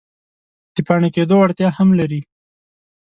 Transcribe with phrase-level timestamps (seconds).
[0.75, 2.21] د پاڼې کیدو وړتیا هم لري.